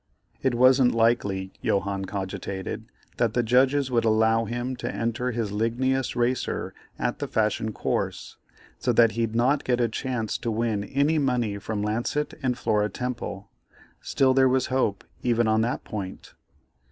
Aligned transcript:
It 0.41 0.55
wasn't 0.55 0.95
likely, 0.95 1.53
Johannes 1.63 2.07
cogitated, 2.07 2.85
that 3.17 3.35
the 3.35 3.43
judges 3.43 3.91
would 3.91 4.03
allow 4.03 4.45
him 4.45 4.75
to 4.77 4.91
enter 4.91 5.29
his 5.29 5.51
ligneous 5.51 6.15
racer 6.15 6.73
at 6.97 7.19
the 7.19 7.27
Fashion 7.27 7.71
Course, 7.71 8.37
so 8.79 8.91
that 8.93 9.11
he'd 9.11 9.35
not 9.35 9.63
get 9.63 9.79
a 9.79 9.87
chance 9.87 10.39
to 10.39 10.49
win 10.49 10.83
any 10.85 11.19
money 11.19 11.59
from 11.59 11.83
Lancet 11.83 12.33
and 12.41 12.57
Flora 12.57 12.89
Temple, 12.89 13.51
still 14.01 14.33
there 14.33 14.49
was 14.49 14.69
a 14.69 14.69
hope, 14.71 15.03
even 15.21 15.47
on 15.47 15.61
that 15.61 15.83
point. 15.83 16.33